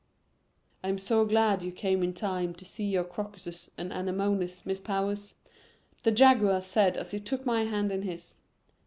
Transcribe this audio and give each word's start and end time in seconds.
"I'm 0.83 0.97
so 0.97 1.25
glad 1.25 1.61
you 1.61 1.71
came 1.71 2.01
in 2.01 2.13
time 2.15 2.55
to 2.55 2.65
see 2.65 2.85
your 2.85 3.03
crocuses 3.03 3.69
and 3.77 3.93
anemones, 3.93 4.65
Miss 4.65 4.81
Powers," 4.81 5.35
the 6.01 6.09
Jaguar 6.09 6.61
said 6.61 6.97
as 6.97 7.11
he 7.11 7.19
took 7.19 7.45
my 7.45 7.65
hand 7.65 7.91
in 7.91 8.01
his. 8.01 8.41